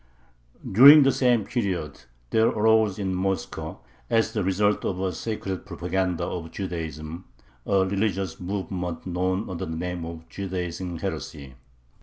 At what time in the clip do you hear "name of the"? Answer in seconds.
9.77-10.25